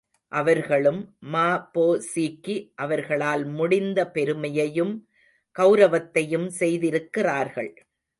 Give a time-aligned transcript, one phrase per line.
[0.31, 1.01] அவர்களும்,
[1.33, 4.93] ம.பொ.சிக்கு அவர்களால் முடிந்த பெருமையையும்
[5.55, 7.71] கெளரவத்தையும் செய்திருக்கிறார்கள்.